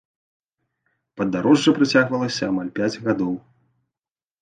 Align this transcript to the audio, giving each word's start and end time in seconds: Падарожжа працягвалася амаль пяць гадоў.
Падарожжа 1.21 1.75
працягвалася 1.77 2.43
амаль 2.51 2.75
пяць 2.81 2.93
гадоў. 3.09 3.33